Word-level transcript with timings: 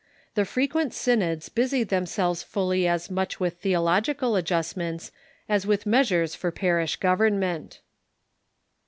The 0.33 0.45
frequent 0.45 0.95
synods 0.95 1.47
busied 1.47 1.89
them 1.89 2.07
selves 2.07 2.41
fully 2.41 2.87
as 2.87 3.11
much 3.11 3.39
with 3.39 3.57
theological 3.59 4.35
adjustments 4.35 5.11
as 5.47 5.67
with 5.67 5.85
measures 5.85 6.33
for 6.33 6.49
parish 6.51 6.95
government. 6.95 7.81